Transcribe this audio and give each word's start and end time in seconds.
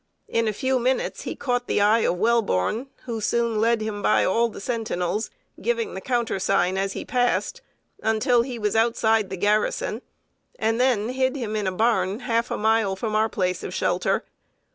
In 0.27 0.47
a 0.47 0.51
few 0.51 0.79
minutes 0.79 1.21
he 1.21 1.35
caught 1.35 1.67
the 1.67 1.79
eye 1.79 1.99
of 1.99 2.15
Welborn, 2.17 2.87
who 3.05 3.21
soon 3.21 3.61
led 3.61 3.81
him 3.81 4.01
by 4.01 4.25
all 4.25 4.49
the 4.49 4.59
sentinels, 4.59 5.29
giving 5.61 5.93
the 5.93 6.01
countersign 6.01 6.75
as 6.75 6.93
he 6.93 7.05
passed, 7.05 7.61
until 8.01 8.41
he 8.41 8.57
was 8.57 8.75
outside 8.75 9.29
the 9.29 9.37
garrison, 9.37 10.01
and 10.57 10.81
then 10.81 11.09
hid 11.09 11.35
him 11.35 11.55
in 11.55 11.67
a 11.67 11.71
barn, 11.71 12.21
half 12.21 12.49
a 12.49 12.57
mile 12.57 12.95
from 12.95 13.13
our 13.15 13.29
place 13.29 13.61
of 13.61 13.75
shelter. 13.75 14.23